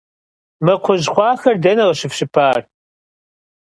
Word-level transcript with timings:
Mı 0.65 0.75
kxhuj 0.83 1.03
xhuaxer 1.13 1.55
dene 1.63 1.85
khışıfşıpar? 1.89 2.57